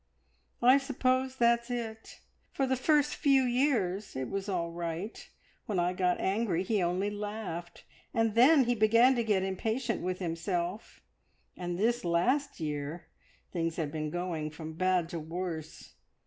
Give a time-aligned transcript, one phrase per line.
[0.63, 2.21] "I suppose that's it.
[2.51, 5.29] For the first few years it was all right.
[5.67, 11.01] When I got angry he only laughed; then he began to get impatient himself,
[11.55, 13.09] and this last year
[13.53, 15.93] things have been going from bad to worse.